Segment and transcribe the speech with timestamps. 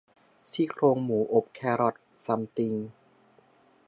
[0.51, 1.95] ซี่โครงหมูอบแครอต
[2.25, 2.73] ซัมติง